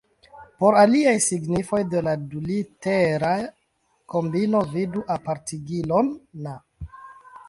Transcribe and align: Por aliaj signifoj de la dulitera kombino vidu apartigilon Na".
Por 0.61 0.75
aliaj 0.83 1.11
signifoj 1.25 1.81
de 1.91 1.99
la 2.07 2.15
dulitera 2.31 3.33
kombino 4.15 4.63
vidu 4.71 5.05
apartigilon 5.17 6.11
Na". 6.47 6.55